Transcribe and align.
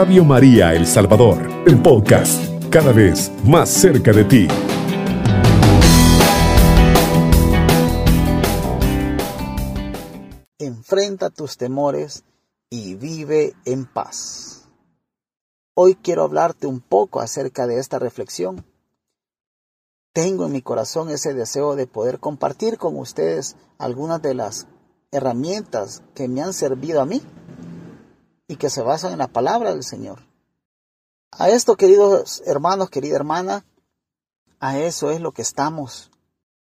Radio 0.00 0.24
María 0.24 0.74
El 0.74 0.86
Salvador, 0.86 1.44
el 1.66 1.82
podcast, 1.82 2.40
cada 2.70 2.92
vez 2.92 3.32
más 3.44 3.68
cerca 3.68 4.12
de 4.12 4.22
ti. 4.22 4.46
Enfrenta 10.60 11.30
tus 11.30 11.56
temores 11.56 12.22
y 12.70 12.94
vive 12.94 13.56
en 13.64 13.86
paz. 13.86 14.68
Hoy 15.74 15.96
quiero 15.96 16.22
hablarte 16.22 16.68
un 16.68 16.78
poco 16.78 17.18
acerca 17.18 17.66
de 17.66 17.80
esta 17.80 17.98
reflexión. 17.98 18.64
Tengo 20.12 20.46
en 20.46 20.52
mi 20.52 20.62
corazón 20.62 21.10
ese 21.10 21.34
deseo 21.34 21.74
de 21.74 21.88
poder 21.88 22.20
compartir 22.20 22.78
con 22.78 22.96
ustedes 22.96 23.56
algunas 23.78 24.22
de 24.22 24.34
las 24.34 24.68
herramientas 25.10 26.04
que 26.14 26.28
me 26.28 26.40
han 26.40 26.52
servido 26.52 27.00
a 27.00 27.04
mí 27.04 27.20
y 28.48 28.56
que 28.56 28.70
se 28.70 28.82
basan 28.82 29.12
en 29.12 29.18
la 29.18 29.28
palabra 29.28 29.70
del 29.70 29.84
Señor. 29.84 30.26
A 31.30 31.50
esto, 31.50 31.76
queridos 31.76 32.42
hermanos, 32.46 32.90
querida 32.90 33.14
hermana, 33.14 33.64
a 34.58 34.78
eso 34.78 35.10
es 35.10 35.20
lo 35.20 35.32
que 35.32 35.42
estamos 35.42 36.10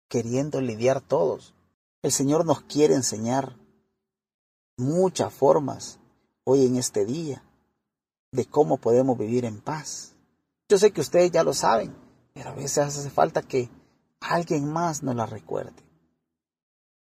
queriendo 0.08 0.60
lidiar 0.60 1.00
todos. 1.00 1.54
El 2.00 2.12
Señor 2.12 2.46
nos 2.46 2.62
quiere 2.62 2.94
enseñar 2.94 3.56
muchas 4.76 5.34
formas 5.34 5.98
hoy 6.44 6.66
en 6.66 6.76
este 6.76 7.04
día 7.04 7.44
de 8.30 8.46
cómo 8.46 8.78
podemos 8.78 9.18
vivir 9.18 9.44
en 9.44 9.60
paz. 9.60 10.14
Yo 10.68 10.78
sé 10.78 10.92
que 10.92 11.00
ustedes 11.00 11.30
ya 11.32 11.44
lo 11.44 11.52
saben, 11.52 11.94
pero 12.32 12.50
a 12.50 12.54
veces 12.54 12.78
hace 12.78 13.10
falta 13.10 13.42
que 13.42 13.68
alguien 14.20 14.72
más 14.72 15.02
nos 15.02 15.16
la 15.16 15.26
recuerde. 15.26 15.82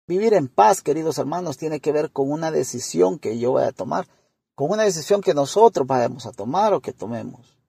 Vivir 0.07 0.33
en 0.33 0.47
paz, 0.47 0.81
queridos 0.81 1.17
hermanos, 1.17 1.57
tiene 1.57 1.81
que 1.81 1.91
ver 1.91 2.11
con 2.11 2.31
una 2.31 2.49
decisión 2.49 3.19
que 3.19 3.37
yo 3.39 3.51
voy 3.51 3.63
a 3.63 3.73
tomar, 3.73 4.07
con 4.57 4.71
una 4.71 4.85
decisión 4.85 5.21
que 5.21 5.35
nosotros 5.35 5.85
vayamos 5.85 6.25
a 6.25 6.31
tomar 6.31 6.73
o 6.73 6.81
que 6.81 6.91
tomemos. 6.91 7.59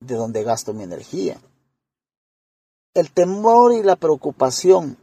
De 0.00 0.16
dónde 0.16 0.42
gasto 0.42 0.74
mi 0.74 0.82
energía. 0.82 1.40
El 2.94 3.12
temor 3.12 3.72
y 3.72 3.84
la 3.84 3.94
preocupación 3.94 4.98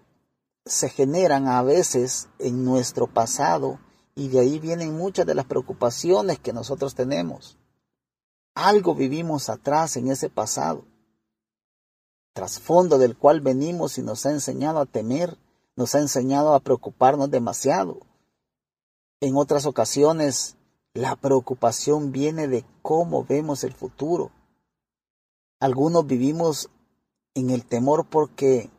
se 0.66 0.89
generan 0.89 1.48
a 1.48 1.64
veces 1.64 2.28
en 2.39 2.66
nuestro 2.66 3.08
pasado 3.08 3.80
y 4.16 4.28
de 4.28 4.42
ahí 4.42 4.59
vienen 4.59 4.98
muchas 4.98 5.25
de 5.25 5.33
las 5.33 5.45
preocupaciones 5.45 6.39
que 6.39 6.52
nosotros 6.52 6.94
tenemos. 6.94 7.58
Algo 8.53 8.95
vivimos 8.95 9.48
atrás 9.48 9.95
en 9.95 10.11
ese 10.11 10.30
pasado, 10.30 10.83
trasfondo 12.33 12.98
del 12.98 13.16
cual 13.16 13.39
venimos 13.39 13.98
y 13.98 14.02
nos 14.02 14.25
ha 14.25 14.31
enseñado 14.31 14.81
a 14.81 14.86
temer 14.86 15.38
nos 15.78 15.94
ha 15.94 16.00
enseñado 16.00 16.53
a 16.53 16.59
preocuparnos 16.59 17.30
demasiado. 17.30 18.07
En 19.20 19.36
otras 19.36 19.66
ocasiones, 19.66 20.58
la 20.94 21.16
preocupación 21.16 22.12
viene 22.12 22.48
de 22.48 22.66
cómo 22.84 23.26
vemos 23.26 23.64
el 23.64 23.73
futuro. 23.73 24.32
Algunos 25.60 26.06
vivimos 26.06 26.70
en 27.34 27.50
el 27.50 27.66
temor 27.66 28.06
porque 28.06 28.70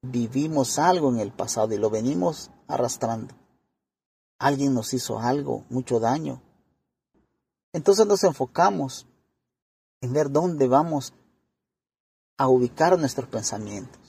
vivimos 0.00 0.78
algo 0.78 1.10
en 1.10 1.18
el 1.18 1.32
pasado 1.32 1.74
y 1.74 1.78
lo 1.78 1.90
venimos 1.90 2.52
arrastrando. 2.68 3.34
Alguien 4.38 4.74
nos 4.74 4.94
hizo 4.94 5.18
algo, 5.18 5.64
mucho 5.70 5.98
daño. 5.98 6.40
Entonces 7.72 8.06
nos 8.06 8.22
enfocamos 8.22 9.08
en 10.00 10.12
ver 10.12 10.30
dónde 10.30 10.68
vamos 10.68 11.14
a 12.36 12.48
ubicar 12.48 12.96
nuestros 12.96 13.28
pensamientos. 13.28 14.00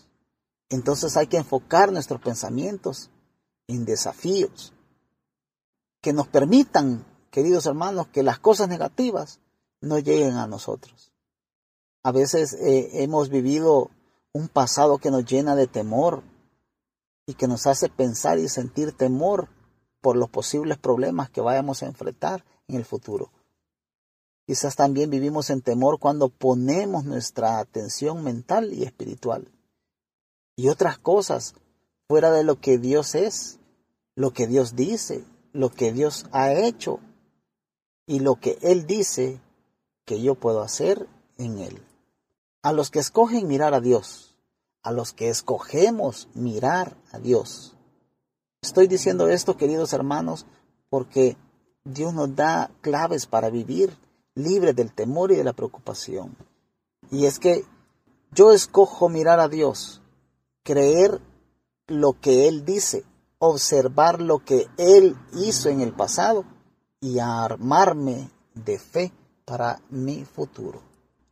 Entonces 0.70 1.18
hay 1.18 1.26
que 1.26 1.38
enfocar 1.38 1.92
nuestros 1.92 2.22
pensamientos 2.22 3.09
en 3.68 3.84
desafíos 3.84 4.74
que 6.02 6.14
nos 6.14 6.28
permitan, 6.28 7.06
queridos 7.30 7.66
hermanos, 7.66 8.08
que 8.08 8.24
las 8.24 8.40
cosas 8.40 8.68
negativas 8.68 9.40
no 9.82 10.00
lleguen 10.00 10.34
a 10.34 10.48
nosotros. 10.48 11.12
A 12.03 12.12
veces 12.12 12.53
eh, 12.53 13.03
hemos 13.03 13.30
vivido 13.30 13.92
un 14.34 14.48
pasado 14.48 14.98
que 14.98 15.12
nos 15.12 15.25
llena 15.25 15.56
de 15.56 15.68
temor 15.68 16.24
y 17.25 17.36
que 17.36 17.48
nos 17.48 17.68
hace 17.68 17.90
pensar 17.90 18.40
y 18.40 18.50
sentir 18.50 18.92
temor 18.94 19.50
por 20.02 20.18
los 20.18 20.30
posibles 20.30 20.78
problemas 20.78 21.30
que 21.30 21.42
vayamos 21.42 21.84
a 21.84 21.86
enfrentar 21.86 22.44
en 22.68 22.75
el 22.75 22.86
futuro. 22.86 23.31
Quizás 24.48 24.75
también 24.75 25.09
vivimos 25.09 25.50
en 25.50 25.62
temor 25.62 26.00
cuando 26.00 26.30
ponemos 26.30 27.06
nuestra 27.06 27.59
atención 27.59 28.24
mental 28.24 28.74
y 28.74 28.84
espiritual 28.84 29.52
y 30.56 30.70
otras 30.70 30.98
cosas 30.98 31.56
fuera 32.08 32.31
de 32.31 32.44
lo 32.44 32.59
que 32.59 32.78
Dios 32.78 33.16
es, 33.16 33.59
lo 34.16 34.31
que 34.31 34.48
Dios 34.48 34.75
dice, 34.75 35.24
lo 35.53 35.69
que 35.69 35.91
Dios 35.91 36.25
ha 36.31 36.53
hecho 36.53 37.00
y 38.06 38.19
lo 38.19 38.35
que 38.35 38.57
Él 38.62 38.85
dice 38.85 39.39
que 40.06 40.22
yo 40.22 40.35
puedo 40.35 40.62
hacer 40.62 41.07
en 41.38 41.59
Él. 41.59 41.81
A 42.62 42.73
los 42.73 42.91
que 42.91 43.00
escogen 43.00 43.47
mirar 43.47 43.73
a 43.73 43.81
Dios, 43.81 44.35
a 44.84 44.91
los 44.91 45.13
que 45.13 45.29
escogemos 45.29 46.28
mirar 46.34 46.95
a 47.12 47.19
Dios. 47.19 47.75
Estoy 48.62 48.88
diciendo 48.88 49.28
esto, 49.28 49.57
queridos 49.57 49.94
hermanos, 49.94 50.45
porque 50.89 51.38
Dios 51.83 52.13
nos 52.13 52.35
da 52.35 52.69
claves 52.81 53.25
para 53.25 53.50
vivir 53.50 53.97
libre 54.35 54.73
del 54.73 54.94
temor 54.94 55.31
y 55.31 55.35
de 55.35 55.44
la 55.44 55.53
preocupación. 55.53 56.35
Y 57.09 57.25
es 57.25 57.39
que 57.39 57.66
yo 58.33 58.51
escojo 58.51 59.09
mirar 59.09 59.39
a 59.39 59.50
Dios 59.50 60.01
creer 60.63 61.19
lo 61.88 62.19
que 62.19 62.47
Él 62.47 62.66
dice, 62.66 63.03
observar 63.41 64.22
lo 64.22 64.40
que 64.40 64.68
Él 64.78 65.18
hizo 65.34 65.69
en 65.69 65.81
el 65.81 65.94
pasado 65.94 66.46
y 67.00 67.19
armarme 67.19 68.29
de 68.53 68.79
fe 68.79 69.12
para 69.44 69.81
mi 69.90 70.24
futuro. 70.24 70.81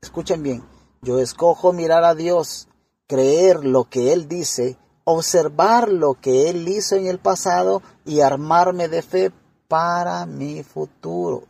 Escuchen 0.01 0.43
bien, 0.43 0.63
yo 1.01 1.19
escojo 1.19 1.71
mirar 1.71 2.03
a 2.03 2.15
Dios, 2.15 2.67
creer 3.07 3.63
lo 3.63 3.85
que 3.85 4.11
Él 4.11 4.27
dice, 4.27 4.77
observar 5.03 5.89
lo 5.89 6.15
que 6.15 6.49
Él 6.49 6.67
hizo 6.67 6.95
en 6.95 7.07
el 7.07 7.19
pasado 7.19 7.81
y 8.05 8.21
armarme 8.21 8.87
de 8.87 9.01
fe 9.01 9.31
para 9.67 10.25
mi 10.25 10.63
futuro. 10.63 11.43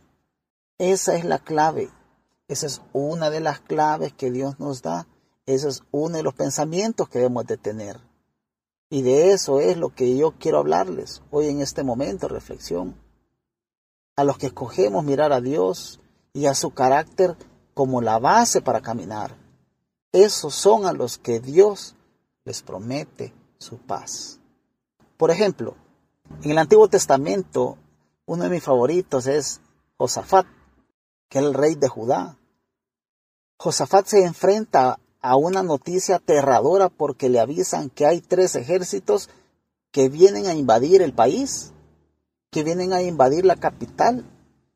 Esa 0.78 1.16
es 1.16 1.24
la 1.24 1.38
clave. 1.38 1.90
Esa 2.48 2.66
es 2.66 2.82
una 2.92 3.30
de 3.30 3.40
las 3.40 3.60
claves 3.60 4.12
que 4.12 4.30
Dios 4.30 4.60
nos 4.60 4.82
da 4.82 5.06
ese 5.50 5.68
es 5.68 5.82
uno 5.90 6.16
de 6.16 6.22
los 6.22 6.34
pensamientos 6.34 7.08
que 7.08 7.18
debemos 7.18 7.44
de 7.44 7.56
tener. 7.56 8.00
Y 8.90 9.02
de 9.02 9.30
eso 9.30 9.60
es 9.60 9.76
lo 9.76 9.94
que 9.94 10.16
yo 10.16 10.32
quiero 10.32 10.58
hablarles 10.58 11.22
hoy 11.30 11.46
en 11.46 11.60
este 11.60 11.84
momento 11.84 12.26
reflexión. 12.26 12.96
A 14.16 14.24
los 14.24 14.36
que 14.36 14.48
escogemos 14.48 15.04
mirar 15.04 15.32
a 15.32 15.40
Dios 15.40 16.00
y 16.32 16.46
a 16.46 16.54
su 16.54 16.72
carácter 16.72 17.36
como 17.72 18.00
la 18.00 18.18
base 18.18 18.60
para 18.60 18.80
caminar. 18.80 19.36
Esos 20.12 20.56
son 20.56 20.86
a 20.86 20.92
los 20.92 21.18
que 21.18 21.38
Dios 21.38 21.94
les 22.44 22.62
promete 22.62 23.32
su 23.58 23.78
paz. 23.78 24.40
Por 25.16 25.30
ejemplo, 25.30 25.76
en 26.42 26.50
el 26.50 26.58
Antiguo 26.58 26.88
Testamento, 26.88 27.78
uno 28.26 28.42
de 28.42 28.50
mis 28.50 28.62
favoritos 28.62 29.28
es 29.28 29.60
Josafat, 29.98 30.46
que 31.28 31.38
es 31.38 31.44
el 31.44 31.54
rey 31.54 31.76
de 31.76 31.88
Judá. 31.88 32.38
Josafat 33.56 34.06
se 34.06 34.24
enfrenta 34.24 34.98
a 35.22 35.36
una 35.36 35.62
noticia 35.62 36.16
aterradora 36.16 36.88
porque 36.88 37.28
le 37.28 37.40
avisan 37.40 37.90
que 37.90 38.06
hay 38.06 38.20
tres 38.20 38.54
ejércitos 38.54 39.28
que 39.90 40.08
vienen 40.08 40.46
a 40.46 40.54
invadir 40.54 41.02
el 41.02 41.12
país, 41.12 41.72
que 42.50 42.64
vienen 42.64 42.92
a 42.92 43.02
invadir 43.02 43.44
la 43.44 43.56
capital. 43.56 44.24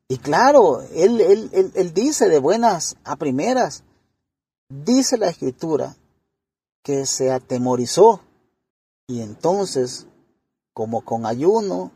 Y 0.07 0.17
claro, 0.17 0.81
él, 0.93 1.19
él, 1.21 1.71
él, 1.73 1.93
dice 1.93 2.29
de 2.29 2.39
buenas 2.39 2.95
a 3.03 3.15
primeras, 3.15 3.83
dice 4.69 5.17
la 5.17 5.29
escritura, 5.29 5.95
que 6.83 7.07
se 7.07 7.31
atemorizó 7.31 8.21
y 9.07 9.21
entonces, 9.21 10.05
como 10.73 11.01
con 11.01 11.25
ayuno, 11.25 11.91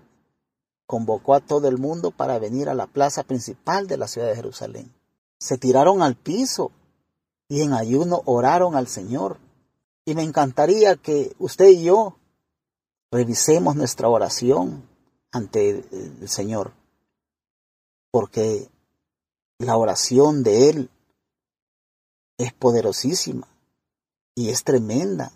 convocó 0.87 1.35
a 1.35 1.39
todo 1.39 1.67
el 1.67 1.77
mundo 1.77 2.09
para 2.09 2.39
venir 2.39 2.69
a 2.69 2.73
la 2.73 2.87
plaza 2.87 3.21
principal 3.21 3.87
de 3.87 3.97
la 3.97 4.07
ciudad 4.07 4.27
de 4.27 4.35
Jerusalén. 4.35 4.91
Se 5.37 5.59
tiraron 5.59 6.01
al 6.01 6.15
piso 6.15 6.71
y 7.49 7.61
en 7.61 7.73
ayuno 7.73 8.21
oraron 8.25 8.75
al 8.75 8.87
Señor. 8.87 9.39
Y 10.05 10.15
me 10.15 10.23
encantaría 10.23 10.95
que 10.95 11.35
usted 11.39 11.67
y 11.67 11.83
yo 11.83 12.15
revisemos 13.11 13.75
nuestra 13.75 14.07
oración 14.07 14.87
ante 15.31 15.69
el 15.91 16.29
Señor, 16.29 16.73
porque 18.11 18.69
la 19.57 19.77
oración 19.77 20.43
de 20.43 20.69
Él 20.69 20.89
es 22.37 22.53
poderosísima 22.53 23.47
y 24.35 24.49
es 24.49 24.63
tremenda. 24.63 25.31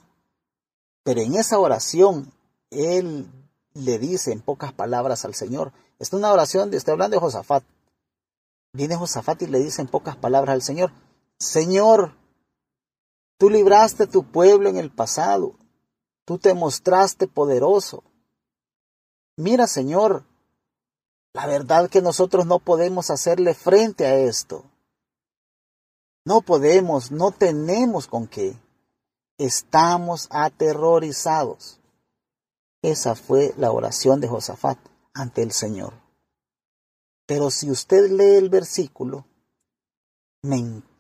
Pero 1.04 1.22
en 1.22 1.36
esa 1.36 1.60
oración, 1.60 2.32
Él 2.70 3.28
le 3.74 4.00
dice 4.00 4.32
en 4.32 4.42
pocas 4.42 4.72
palabras 4.72 5.26
al 5.26 5.36
Señor, 5.36 5.74
es 6.00 6.14
una 6.14 6.32
oración, 6.32 6.74
estoy 6.74 6.94
hablando 6.94 7.16
de 7.16 7.22
Josafat, 7.22 7.64
viene 8.72 8.96
Josafat 8.96 9.42
y 9.42 9.48
le 9.48 9.60
dice 9.60 9.82
en 9.82 9.88
pocas 9.88 10.16
palabras 10.16 10.54
al 10.54 10.62
Señor, 10.62 10.92
Señor, 11.40 12.16
tú 13.38 13.50
libraste 13.50 14.04
a 14.04 14.10
tu 14.10 14.24
pueblo 14.32 14.70
en 14.70 14.78
el 14.78 14.92
pasado, 14.92 15.56
tú 16.26 16.38
te 16.38 16.54
mostraste 16.54 17.28
poderoso. 17.28 18.04
Mira, 19.36 19.68
Señor, 19.68 20.26
La 21.34 21.48
verdad 21.48 21.90
que 21.90 22.02
nosotros 22.02 22.46
no 22.46 22.60
podemos 22.60 23.10
hacerle 23.10 23.56
frente 23.56 24.06
a 24.06 24.16
esto. 24.16 24.66
No 26.26 26.42
podemos, 26.42 27.12
no 27.12 27.32
tenemos 27.32 28.08
con 28.08 28.28
qué. 28.28 28.56
Estamos 29.40 30.28
aterrorizados. 30.30 31.80
Esa 32.84 33.16
fue 33.16 33.54
la 33.58 33.72
oración 33.72 34.22
de 34.22 34.28
Josafat 34.28 34.78
ante 35.14 35.42
el 35.42 35.52
Señor. 35.52 35.94
Pero 37.26 37.50
si 37.50 37.72
usted 37.72 38.12
lee 38.12 38.36
el 38.36 38.50
versículo, 38.50 39.26
me 40.44 40.58
encanta 40.58 40.93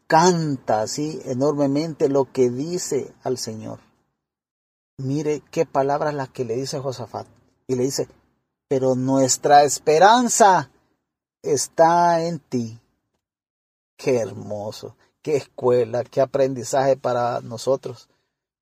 así 0.67 1.21
enormemente 1.25 2.09
lo 2.09 2.31
que 2.31 2.49
dice 2.49 3.13
al 3.23 3.37
Señor. 3.37 3.79
Mire 4.97 5.41
qué 5.51 5.65
palabras 5.65 6.13
las 6.13 6.29
que 6.29 6.45
le 6.45 6.55
dice 6.55 6.79
Josafat. 6.79 7.27
Y 7.67 7.75
le 7.75 7.83
dice, 7.83 8.07
pero 8.67 8.95
nuestra 8.95 9.63
esperanza 9.63 10.69
está 11.41 12.21
en 12.21 12.39
ti. 12.39 12.79
Qué 13.97 14.19
hermoso, 14.19 14.95
qué 15.21 15.37
escuela, 15.37 16.03
qué 16.03 16.21
aprendizaje 16.21 16.97
para 16.97 17.41
nosotros, 17.41 18.09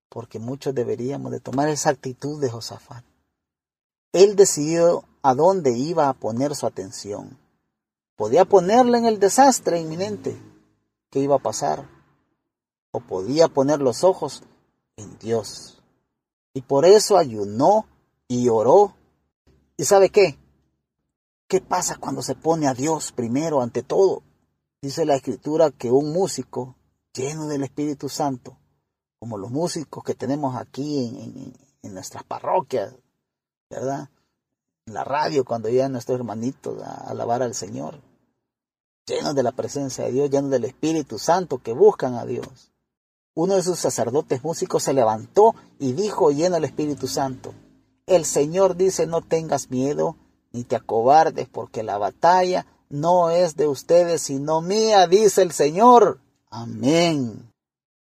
porque 0.10 0.40
muchos 0.40 0.74
deberíamos 0.76 1.32
de 1.32 1.40
tomar 1.40 1.68
esa 1.70 1.90
actitud 1.90 2.40
de 2.40 2.50
Josafat. 2.50 3.04
Él 4.14 4.36
decidió 4.36 5.04
a 5.22 5.34
dónde 5.34 5.72
iba 5.72 6.08
a 6.08 6.14
poner 6.14 6.56
su 6.56 6.68
atención. 6.68 7.38
Podía 8.16 8.46
ponerla 8.46 8.98
en 8.98 9.06
el 9.06 9.20
desastre 9.20 9.80
inminente 9.80 10.38
que 11.12 11.20
iba 11.20 11.36
a 11.36 11.40
pasar, 11.40 11.88
o 12.92 13.00
podía 13.02 13.48
poner 13.48 13.80
los 13.82 14.04
ojos 14.04 14.44
en 14.98 15.20
Dios. 15.20 15.84
Y 16.54 16.62
por 16.62 16.86
eso 16.86 17.18
ayunó 17.18 17.86
y 18.28 18.50
oró. 18.50 18.96
¿Y 19.78 19.86
sabe 19.86 20.10
qué? 20.10 20.40
¿Qué 21.48 21.62
pasa 21.62 21.98
cuando 21.98 22.22
se 22.22 22.36
pone 22.36 22.68
a 22.68 22.74
Dios 22.74 23.12
primero 23.12 23.62
ante 23.62 23.84
todo? 23.84 24.24
Dice 24.82 25.06
la 25.06 25.16
escritura 25.16 25.70
que 25.72 25.92
un 25.92 26.12
músico 26.12 26.76
lleno 27.14 27.48
del 27.48 27.64
Espíritu 27.64 28.10
Santo, 28.10 28.58
como 29.20 29.38
los 29.38 29.52
músicos 29.52 30.04
que 30.04 30.16
tenemos 30.16 30.56
aquí 30.56 31.06
en, 31.06 31.54
en 31.84 31.94
nuestras 31.94 32.24
parroquias, 32.24 32.96
¿verdad? 33.70 34.10
En 34.86 34.94
la 34.94 35.04
radio, 35.04 35.46
cuando 35.46 35.70
llegan 35.70 35.92
nuestros 35.92 36.18
hermanitos 36.20 36.82
a 36.82 37.10
alabar 37.10 37.44
al 37.44 37.54
Señor, 37.54 38.02
llenos 39.06 39.36
de 39.36 39.44
la 39.44 39.52
presencia 39.52 40.06
de 40.06 40.12
Dios, 40.12 40.30
llenos 40.30 40.52
del 40.52 40.66
Espíritu 40.66 41.20
Santo 41.20 41.60
que 41.60 41.74
buscan 41.74 42.16
a 42.16 42.26
Dios. 42.26 42.72
Uno 43.34 43.56
de 43.56 43.64
sus 43.64 43.80
sacerdotes 43.80 44.44
músicos 44.44 44.84
se 44.84 44.94
levantó 44.94 45.56
y 45.80 45.94
dijo 45.94 46.32
lleno 46.32 46.56
del 46.56 46.66
Espíritu 46.66 47.08
Santo, 47.08 47.54
el 48.06 48.26
Señor 48.26 48.76
dice 48.76 49.08
no 49.08 49.22
tengas 49.22 49.70
miedo 49.70 50.18
ni 50.52 50.64
te 50.64 50.76
acobardes 50.76 51.48
porque 51.48 51.84
la 51.84 51.98
batalla 51.98 52.66
no 52.90 53.30
es 53.30 53.56
de 53.56 53.68
ustedes 53.68 54.24
sino 54.24 54.62
mía, 54.62 55.08
dice 55.08 55.42
el 55.42 55.52
Señor. 55.52 56.20
Amén. 56.50 57.50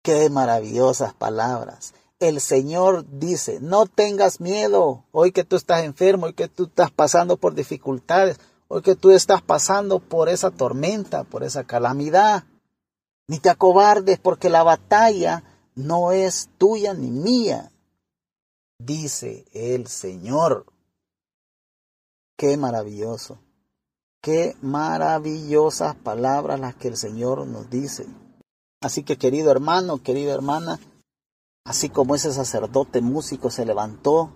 Qué 0.03 0.29
maravillosas 0.29 1.15
palabras 1.15 1.95
el 2.19 2.41
Señor 2.41 3.05
dice, 3.11 3.59
no 3.61 3.87
tengas 3.87 4.41
miedo, 4.41 5.05
hoy 5.13 5.33
que 5.33 5.45
tú 5.45 5.57
estás 5.57 5.85
enfermo, 5.85 6.27
hoy 6.27 6.33
que 6.33 6.49
tú 6.49 6.65
estás 6.65 6.91
pasando 6.91 7.37
por 7.37 7.55
dificultades, 7.55 8.41
hoy 8.69 8.83
que 8.83 8.97
tú 8.97 9.11
estás 9.11 9.43
pasando 9.43 10.01
por 10.01 10.29
esa 10.29 10.51
tormenta, 10.51 11.25
por 11.25 11.43
esa 11.43 11.65
calamidad, 11.65 12.45
ni 13.29 13.39
te 13.39 13.51
acobardes 13.51 14.19
porque 14.19 14.51
la 14.51 14.63
batalla 14.63 15.43
no 15.75 16.13
es 16.13 16.49
tuya 16.59 16.95
ni 16.95 17.11
mía, 17.11 17.73
dice 18.79 19.45
el 19.53 19.87
Señor. 19.87 20.67
Qué 22.37 22.57
maravilloso, 22.57 23.39
qué 24.21 24.57
maravillosas 24.61 25.97
palabras 25.97 26.61
las 26.61 26.75
que 26.77 26.89
el 26.89 26.97
Señor 26.97 27.47
nos 27.47 27.71
dice. 27.71 28.07
Así 28.83 29.03
que 29.03 29.17
querido 29.17 29.51
hermano, 29.51 30.03
querida 30.03 30.35
hermana, 30.35 30.79
Así 31.67 31.89
como 31.89 32.15
ese 32.15 32.33
sacerdote 32.33 33.01
músico 33.01 33.51
se 33.51 33.67
levantó 33.67 34.31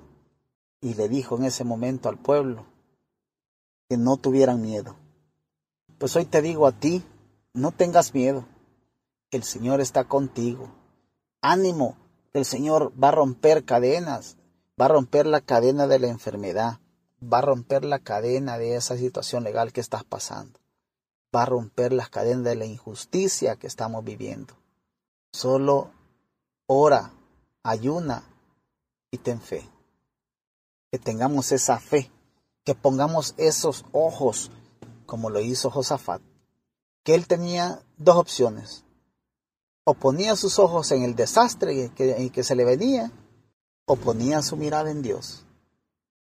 y 0.80 0.94
le 0.94 1.08
dijo 1.08 1.36
en 1.36 1.44
ese 1.44 1.62
momento 1.62 2.08
al 2.08 2.18
pueblo 2.18 2.66
que 3.90 3.96
no 3.96 4.16
tuvieran 4.16 4.62
miedo. 4.62 4.94
Pues 5.98 6.14
hoy 6.14 6.24
te 6.24 6.40
digo 6.42 6.68
a 6.68 6.70
ti, 6.70 7.04
no 7.52 7.72
tengas 7.72 8.14
miedo, 8.14 8.46
el 9.32 9.42
Señor 9.42 9.80
está 9.80 10.04
contigo. 10.04 10.70
Ánimo, 11.42 11.96
el 12.32 12.44
Señor 12.44 12.92
va 13.02 13.08
a 13.08 13.10
romper 13.10 13.64
cadenas, 13.64 14.36
va 14.80 14.84
a 14.84 14.90
romper 14.90 15.26
la 15.26 15.40
cadena 15.40 15.88
de 15.88 15.98
la 15.98 16.06
enfermedad, 16.06 16.78
va 17.20 17.38
a 17.38 17.42
romper 17.42 17.84
la 17.84 17.98
cadena 17.98 18.58
de 18.58 18.76
esa 18.76 18.96
situación 18.96 19.42
legal 19.42 19.72
que 19.72 19.80
estás 19.80 20.04
pasando, 20.04 20.60
va 21.34 21.42
a 21.42 21.46
romper 21.46 21.92
las 21.92 22.10
cadenas 22.10 22.44
de 22.44 22.54
la 22.54 22.66
injusticia 22.66 23.56
que 23.56 23.66
estamos 23.66 24.04
viviendo. 24.04 24.54
Solo 25.32 25.90
ora, 26.66 27.10
ayuna 27.64 28.22
y 29.10 29.18
ten 29.18 29.40
fe. 29.40 29.68
Que 30.92 31.00
tengamos 31.00 31.50
esa 31.50 31.80
fe, 31.80 32.08
que 32.70 32.76
pongamos 32.76 33.34
esos 33.36 33.84
ojos, 33.90 34.52
como 35.04 35.28
lo 35.28 35.40
hizo 35.40 35.72
Josafat, 35.72 36.22
que 37.02 37.16
él 37.16 37.26
tenía 37.26 37.82
dos 37.96 38.14
opciones. 38.14 38.84
O 39.82 39.94
ponía 39.94 40.36
sus 40.36 40.60
ojos 40.60 40.92
en 40.92 41.02
el 41.02 41.16
desastre 41.16 41.90
que, 41.96 42.30
que 42.32 42.44
se 42.44 42.54
le 42.54 42.64
venía, 42.64 43.10
o 43.86 43.96
ponía 43.96 44.40
su 44.40 44.56
mirada 44.56 44.92
en 44.92 45.02
Dios. 45.02 45.42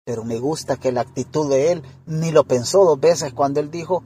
Pero 0.06 0.24
me 0.24 0.40
gusta 0.40 0.78
que 0.78 0.94
la 0.94 1.02
actitud 1.02 1.50
de 1.50 1.74
él 1.74 1.84
ni 2.06 2.32
lo 2.32 2.46
pensó 2.46 2.86
dos 2.86 3.02
veces 3.02 3.34
cuando 3.34 3.60
él 3.60 3.70
dijo, 3.70 4.06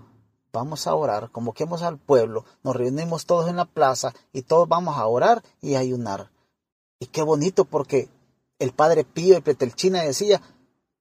vamos 0.51 0.87
a 0.87 0.95
orar, 0.95 1.29
convoquemos 1.29 1.83
al 1.83 1.99
pueblo, 1.99 2.43
nos 2.63 2.75
reunimos 2.75 3.27
todos 3.27 3.51
en 3.51 3.57
la 3.57 3.65
plaza 3.65 4.15
y 4.33 4.41
todos 4.41 4.67
vamos 4.67 4.97
a 4.97 5.05
orar 5.05 5.43
y 5.61 5.75
ayunar. 5.75 6.31
Y 6.97 7.05
qué 7.05 7.21
bonito 7.21 7.65
porque 7.65 8.09
el 8.57 8.71
Padre 8.71 9.03
Pío 9.03 9.37
y 9.37 9.41
Petelchina 9.41 10.01
decía, 10.01 10.41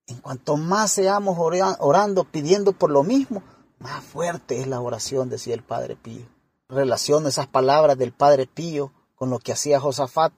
en 0.07 0.19
cuanto 0.19 0.57
más 0.57 0.93
seamos 0.93 1.39
orando, 1.39 2.25
pidiendo 2.25 2.73
por 2.73 2.91
lo 2.91 3.03
mismo, 3.03 3.43
más 3.79 4.05
fuerte 4.05 4.61
es 4.61 4.67
la 4.67 4.81
oración, 4.81 5.29
decía 5.29 5.55
el 5.55 5.63
Padre 5.63 5.97
Pío. 5.97 6.27
Relaciona 6.69 7.29
esas 7.29 7.47
palabras 7.47 7.97
del 7.99 8.13
Padre 8.13 8.47
Pío 8.47 8.93
con 9.15 9.31
lo 9.31 9.39
que 9.39 9.53
hacía 9.53 9.81
Josafat, 9.81 10.33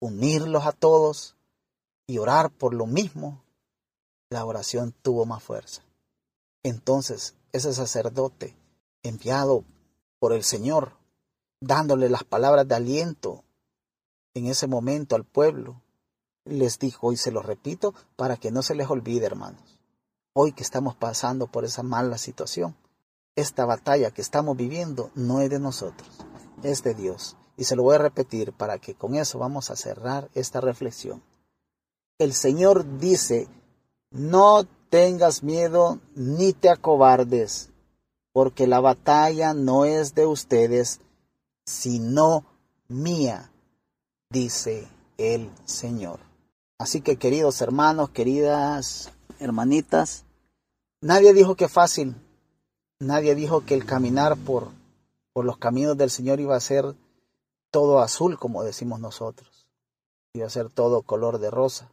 unirlos 0.00 0.66
a 0.66 0.72
todos 0.72 1.36
y 2.06 2.18
orar 2.18 2.50
por 2.50 2.74
lo 2.74 2.86
mismo, 2.86 3.42
la 4.30 4.44
oración 4.44 4.94
tuvo 5.02 5.24
más 5.24 5.42
fuerza. 5.42 5.82
Entonces, 6.62 7.34
ese 7.52 7.72
sacerdote 7.72 8.56
enviado 9.02 9.64
por 10.18 10.32
el 10.32 10.42
Señor, 10.42 10.96
dándole 11.60 12.08
las 12.08 12.24
palabras 12.24 12.66
de 12.66 12.74
aliento 12.74 13.44
en 14.34 14.46
ese 14.46 14.66
momento 14.66 15.16
al 15.16 15.24
pueblo, 15.24 15.82
les 16.48 16.78
dijo, 16.78 17.12
y 17.12 17.16
se 17.16 17.30
lo 17.30 17.42
repito, 17.42 17.94
para 18.16 18.36
que 18.36 18.50
no 18.50 18.62
se 18.62 18.74
les 18.74 18.88
olvide, 18.88 19.26
hermanos, 19.26 19.80
hoy 20.32 20.52
que 20.52 20.62
estamos 20.62 20.94
pasando 20.94 21.46
por 21.46 21.64
esa 21.64 21.82
mala 21.82 22.18
situación, 22.18 22.76
esta 23.36 23.64
batalla 23.64 24.10
que 24.10 24.22
estamos 24.22 24.56
viviendo 24.56 25.10
no 25.14 25.40
es 25.40 25.50
de 25.50 25.60
nosotros, 25.60 26.08
es 26.62 26.82
de 26.82 26.94
Dios. 26.94 27.36
Y 27.56 27.64
se 27.64 27.76
lo 27.76 27.82
voy 27.82 27.96
a 27.96 27.98
repetir 27.98 28.52
para 28.52 28.78
que 28.78 28.94
con 28.94 29.14
eso 29.14 29.38
vamos 29.38 29.70
a 29.70 29.76
cerrar 29.76 30.28
esta 30.34 30.60
reflexión. 30.60 31.22
El 32.18 32.32
Señor 32.32 32.98
dice, 32.98 33.48
no 34.10 34.64
tengas 34.90 35.42
miedo 35.42 36.00
ni 36.14 36.52
te 36.52 36.68
acobardes, 36.68 37.70
porque 38.32 38.66
la 38.66 38.80
batalla 38.80 39.54
no 39.54 39.84
es 39.84 40.14
de 40.14 40.26
ustedes, 40.26 41.00
sino 41.64 42.44
mía 42.88 43.50
dice 44.30 44.88
el 45.16 45.50
Señor. 45.64 46.27
Así 46.78 47.00
que 47.00 47.16
queridos 47.16 47.60
hermanos, 47.60 48.10
queridas 48.10 49.10
hermanitas, 49.40 50.24
nadie 51.00 51.34
dijo 51.34 51.56
que 51.56 51.68
fácil, 51.68 52.14
nadie 53.00 53.34
dijo 53.34 53.64
que 53.64 53.74
el 53.74 53.84
caminar 53.84 54.36
por, 54.36 54.68
por 55.32 55.44
los 55.44 55.58
caminos 55.58 55.96
del 55.96 56.10
Señor 56.10 56.38
iba 56.38 56.54
a 56.54 56.60
ser 56.60 56.94
todo 57.72 57.98
azul, 57.98 58.38
como 58.38 58.62
decimos 58.62 59.00
nosotros, 59.00 59.66
iba 60.34 60.46
a 60.46 60.50
ser 60.50 60.70
todo 60.70 61.02
color 61.02 61.40
de 61.40 61.50
rosa. 61.50 61.90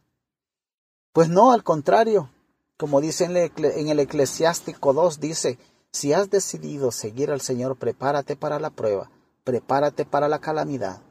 Pues 1.12 1.28
no, 1.28 1.50
al 1.50 1.64
contrario, 1.64 2.30
como 2.76 3.00
dice 3.00 3.24
en 3.24 3.88
el 3.88 3.98
Eclesiástico 3.98 4.92
2, 4.92 5.18
dice, 5.18 5.58
si 5.90 6.12
has 6.12 6.30
decidido 6.30 6.92
seguir 6.92 7.32
al 7.32 7.40
Señor, 7.40 7.76
prepárate 7.76 8.36
para 8.36 8.60
la 8.60 8.70
prueba, 8.70 9.10
prepárate 9.42 10.04
para 10.04 10.28
la 10.28 10.38
calamidad, 10.38 11.02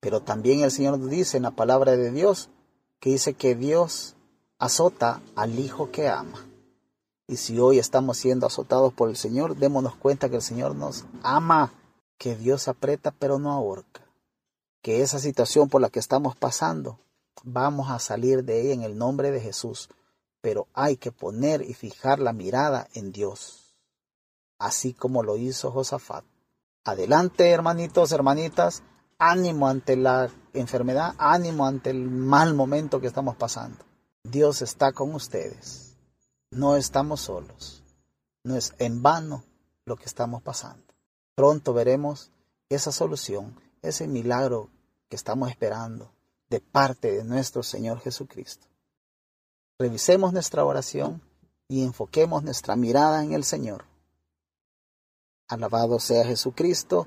pero 0.00 0.22
también 0.22 0.60
el 0.60 0.70
Señor 0.70 0.98
dice 1.10 1.36
en 1.36 1.42
la 1.42 1.50
palabra 1.50 1.94
de 1.94 2.10
Dios 2.10 2.48
que 3.02 3.10
dice 3.10 3.34
que 3.34 3.56
Dios 3.56 4.14
azota 4.60 5.20
al 5.34 5.58
hijo 5.58 5.90
que 5.90 6.08
ama. 6.08 6.46
Y 7.26 7.36
si 7.36 7.58
hoy 7.58 7.80
estamos 7.80 8.16
siendo 8.16 8.46
azotados 8.46 8.92
por 8.92 9.08
el 9.08 9.16
Señor, 9.16 9.56
démonos 9.56 9.96
cuenta 9.96 10.28
que 10.28 10.36
el 10.36 10.42
Señor 10.42 10.76
nos 10.76 11.04
ama, 11.24 11.74
que 12.16 12.36
Dios 12.36 12.68
aprieta 12.68 13.10
pero 13.10 13.40
no 13.40 13.50
ahorca, 13.50 14.06
que 14.82 15.02
esa 15.02 15.18
situación 15.18 15.68
por 15.68 15.80
la 15.80 15.90
que 15.90 15.98
estamos 15.98 16.36
pasando, 16.36 17.00
vamos 17.42 17.90
a 17.90 17.98
salir 17.98 18.44
de 18.44 18.60
ella 18.60 18.74
en 18.74 18.82
el 18.82 18.96
nombre 18.96 19.32
de 19.32 19.40
Jesús, 19.40 19.88
pero 20.40 20.68
hay 20.72 20.96
que 20.96 21.10
poner 21.10 21.62
y 21.62 21.74
fijar 21.74 22.20
la 22.20 22.32
mirada 22.32 22.86
en 22.94 23.10
Dios, 23.10 23.74
así 24.60 24.94
como 24.94 25.24
lo 25.24 25.36
hizo 25.36 25.72
Josafat. 25.72 26.24
Adelante, 26.84 27.50
hermanitos, 27.50 28.12
hermanitas, 28.12 28.84
ánimo 29.22 29.68
ante 29.68 29.96
la 29.96 30.28
enfermedad, 30.52 31.14
ánimo 31.16 31.64
ante 31.64 31.90
el 31.90 32.10
mal 32.10 32.54
momento 32.54 33.00
que 33.00 33.06
estamos 33.06 33.36
pasando. 33.36 33.78
Dios 34.24 34.62
está 34.62 34.92
con 34.92 35.14
ustedes. 35.14 35.96
No 36.50 36.74
estamos 36.74 37.20
solos. 37.20 37.84
No 38.42 38.56
es 38.56 38.74
en 38.78 39.00
vano 39.00 39.44
lo 39.84 39.96
que 39.96 40.06
estamos 40.06 40.42
pasando. 40.42 40.82
Pronto 41.36 41.72
veremos 41.72 42.32
esa 42.68 42.90
solución, 42.90 43.54
ese 43.80 44.08
milagro 44.08 44.70
que 45.08 45.14
estamos 45.14 45.50
esperando 45.50 46.10
de 46.50 46.60
parte 46.60 47.12
de 47.12 47.22
nuestro 47.22 47.62
Señor 47.62 48.00
Jesucristo. 48.00 48.66
Revisemos 49.78 50.32
nuestra 50.32 50.64
oración 50.64 51.22
y 51.68 51.84
enfoquemos 51.84 52.42
nuestra 52.42 52.74
mirada 52.74 53.22
en 53.22 53.34
el 53.34 53.44
Señor. 53.44 53.84
Alabado 55.48 56.00
sea 56.00 56.24
Jesucristo, 56.24 57.06